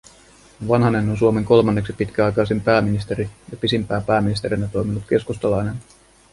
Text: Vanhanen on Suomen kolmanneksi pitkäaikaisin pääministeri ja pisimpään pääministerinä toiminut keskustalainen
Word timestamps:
Vanhanen 0.67 1.09
on 1.09 1.17
Suomen 1.17 1.45
kolmanneksi 1.45 1.93
pitkäaikaisin 1.93 2.61
pääministeri 2.61 3.29
ja 3.51 3.57
pisimpään 3.57 4.03
pääministerinä 4.05 4.67
toiminut 4.67 5.03
keskustalainen 5.09 5.75